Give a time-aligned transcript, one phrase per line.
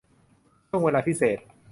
[0.67, 1.37] ช่วงเวลาพิเศษ